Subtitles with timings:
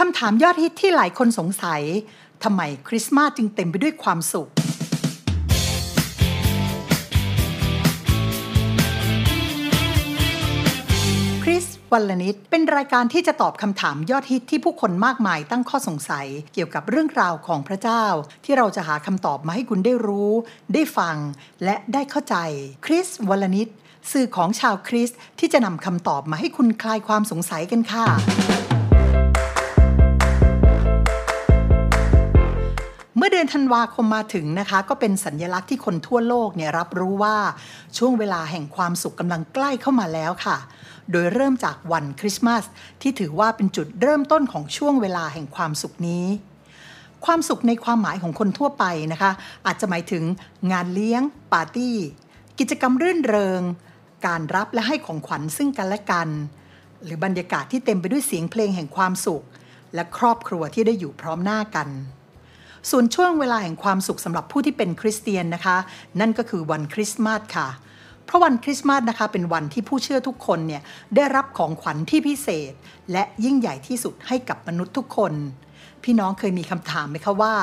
[0.00, 1.82] คำถามยอดฮิตที่หลายคนสงสัย
[2.44, 4.48] ทำไมคริสต์มาสจึงเต็มไปด้วยความสุข
[11.42, 18.04] คริสวันละนิดเป็นรายการที่จะตอบคำถามยอดฮิตที่ผู้คนมากมายตั้งข้อสงสัย เกี่ยวกับเรื่องราวของพระเจ้า
[18.44, 20.32] ที่เราจะหาคำตอบมาให้คุณได้รู้
[20.74, 21.16] ได้ฟัง
[21.64, 22.36] และได้เข้าใจ
[22.86, 23.68] คริสวันละนิด
[24.12, 28.06] สื่อของชาวคริสที่จะนำคำตอบมาให้คุณคลายความสงสัยกันค่ะ
[33.36, 37.36] ดือนธันวาคมมาถึงนะคะ ก็เป็นสัญญลักษณ์ที่คนทั่วโลกเนี่ยรับรู้ว่า
[37.98, 40.56] ช่วงเวลาแห่งความสุขกำลังใกล้เข้ามาแล้วค่ะ
[41.10, 42.64] โดยเริ่มจากวันคริสต์มาส
[43.02, 46.26] ที่ถือว่าเป็นจุดเริ่มต้นของช่วงเวลาแห่งความสุขนี้
[47.26, 49.32] ความสุขในความหมายของคนทั่วไปนะคะ
[49.66, 50.22] อาจจะหมายถึง
[50.72, 51.22] งานเลี้ยง
[51.52, 51.96] ปาร์ตี้
[52.58, 53.62] กิจกรรมรื่นเริง
[54.26, 56.28] การรับและให้ของขวัญซึ่งกันและกัน
[57.04, 59.44] หรือบรรยากาศที่เต็มไปด้วยเสียงเพลงแห่งความสุข
[59.94, 61.88] และครอบครัวที่ได้อยู่พร้อมหน้ากัน
[62.90, 65.76] ส่วนช่วงเวลาแห่งความสุขสำหรับผู้ที่เป็นคริสเตียนนะคะ
[66.20, 67.68] นั่นก็คือวันคริสต์มาสค่ะ
[68.24, 70.82] เพราะวันคริสต์มาสนะคะเป็นวันที่ผู้เชื่อทุกคนเนี่ย
[71.16, 72.72] ได้รับของขวัญที่พิเศษ
[73.12, 75.32] และยิ่งใหญ่ที่สุดให้กับมนุษย์ทุกคน
[76.04, 77.54] พี่น้องเคยมีคำถามไหมคะว่า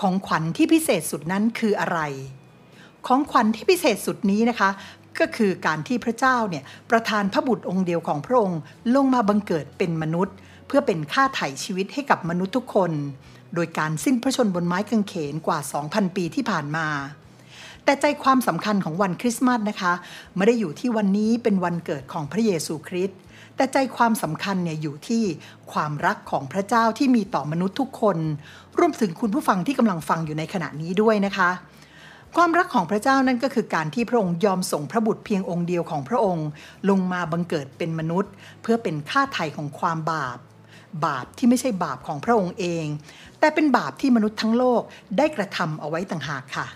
[0.00, 2.00] ของขวัญที่พิเศษสุดนั้นคืออะไร
[3.06, 4.70] ของขวัญที่พิเศษสุดนี้นะคะ
[5.18, 8.60] ก็คือการที่พระเจ้าเนี่ยประทานพระบุตรองค์เดียวของพระองค์
[8.94, 12.92] ลงมาบังเกิดเป็นมนุษย์ เพื่อเป็นค่าไถ่ชีวิตให้กับมนุษย์ทุกคน
[13.54, 15.58] โดยการสิ้นพระชนบนไม้กางเขนกว่า
[15.88, 16.88] 2,000 ปีที่ผ่านมา
[17.84, 19.92] แต่ใจความสำคัญของวันคริสต์มาสนะคะ
[20.36, 23.18] ไม่ได้อยู่ที่วันนี้เป็นวันเกิดของพระเยซูคริสต์
[23.56, 25.24] แต่ใจความสำคัญเนี่ยอยู่ที่
[25.72, 28.18] ความรักของพระเจ้าที่มีต่อมนุษย์ทุกคน
[28.78, 31.50] รวมถึงคุณผู้ฟังที่กำลังฟังอยู่ในขณะนี้ด้วยนะคะ
[32.36, 36.48] ความรักของพระเจ้านั่นก็คือการที่พระองค์ยอมส่งพระบุตรเพียงองค์เดียวของพระองค์
[36.90, 40.38] ลงมาบังเกิดเป็นมนุษย์ เพื่อเป็นค่าไถ่ของความบาป
[41.06, 42.86] บาปที่ไม่ใช่บาปของพระองค์เอง
[43.38, 44.82] แต่เป็นบาปที่มนุษย์ทั้งโลก
[45.18, 46.66] ได้กระทำเอาไว้ต่างหากค่ะ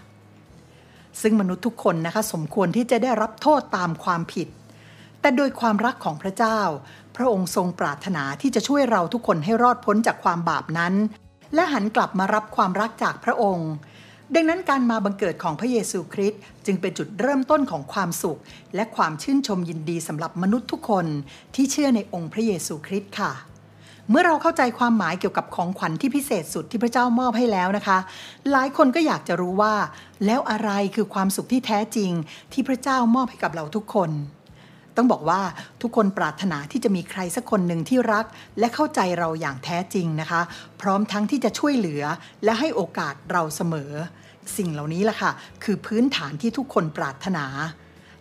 [1.21, 4.49] ซึ่งมนุษย์ทุกคนนะคะสมควรที่จะได้รับโทษตามความผิด
[5.21, 6.61] แต่โดยความรักของพระเจ้า
[7.17, 10.95] พระองค์ทรงปรารถนาที่จะช่วยเราทุกคนให้รอดพ้นจากความบาปนั้น
[11.55, 13.71] และหันกลับมารับความรักจากพระองค์
[14.35, 18.41] ดังนั้นการมาบังเกิดของพระเยซูคริสต์จึงเป็นจุดเริ่มต้นของความสุข
[18.75, 21.07] และความชื่นชมยินดีสำหรับมนุษย์ทุกคน
[21.55, 23.33] ที่เชื่อในองค์พระเยซูคริสต์ค่ะ
[24.11, 27.99] เมื่อเราเข้าใจความหมายเกี่ยวกับของขวัญที่พิเศษสุดที่พระเจ้ามอบให้แล้วนะคะ
[28.51, 29.75] หลายคนก็อยากจะรู้ว่า
[30.27, 32.13] แล้วอะไรคือความสุขที่แท้จริง
[32.53, 34.11] ที่พระเจ้ามอบให้กับเราทุกคน
[34.97, 35.41] ต้องบอกว่า
[35.83, 38.25] ทุกคนปรารถนาที่จะมีใครสักคนหนึ่งที่รัก
[38.59, 40.41] และเข้าใจเราอย่างแท้จริงนะคะ
[40.81, 42.03] พร้อมทั้งที่จะช่วยเหลือ
[42.45, 43.93] และให้โอกาสเราเสมอ
[44.57, 45.33] สิ่งเหล่านี้ล่ะค่ะ
[45.65, 47.47] คือพื้นฐานที่ทุกคนปรารถนา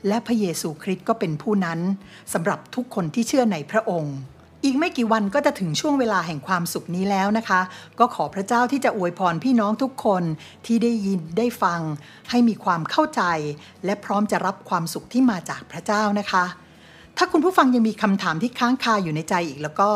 [0.07, 1.79] และพระเยซูคริสต์ก็เป็นผู้นั้น
[2.33, 4.17] สำหรับทุกคนที่เชื่อในพระองค์
[4.64, 7.62] อีกไม่กี่วันก็จะถึงช่วงเวลาแห่งความสุขนี้แล้วนะคะ
[8.00, 10.24] ก็ขอพระเจ้าที่จะอวยพรพี่น้องทุกคน
[10.66, 11.81] ที่ได้ยินได้ฟัง
[12.30, 13.22] ให้มีความเข้าใจ
[13.86, 16.46] และพร้อมจะรับความสุขที่มาจากพระเจ้านะคะ
[17.18, 19.90] ถ้าคุณผู้ฟังยังมีคำถามที่ค้างคาอยู่ในใจอีกแล้วก็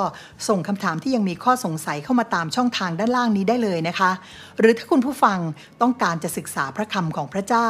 [0.48, 4.12] ส่งคำถามที่ยังมีข้อสงสัยเข้ามาตามช่องทางด้านล่างนี้ได้เลยนะคะ
[4.60, 5.40] หรือถ้าคุณผู้ฟัง
[5.82, 7.70] ต้องการจะศึกษาพระคำของพระเจ้า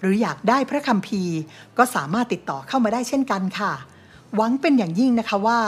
[0.00, 1.22] หรืออยากได้พระคัมภี
[1.78, 3.72] ก็สามารถติดต่อเข้ามาได้เช่นกันค่ะ
[4.36, 5.58] หวังเป็นอย่างยิ่งนะคะว่า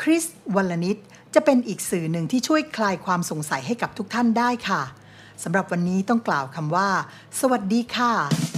[0.00, 0.98] คริสวัลนิต
[1.34, 4.82] จะเป็นอีกสื่อหนึ่งที่ช่วยคลายความสงสัยให้กับทุกท่านได้ค่ะ
[5.42, 6.88] สำหรับวันนี้ต้องกล่าวคำว่า
[7.40, 8.57] สวัสดีค่ะ